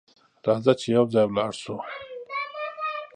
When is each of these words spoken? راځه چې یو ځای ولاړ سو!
راځه 0.47 0.73
چې 0.79 0.87
یو 0.95 1.05
ځای 1.13 1.25
ولاړ 1.27 1.51
سو! 1.61 1.75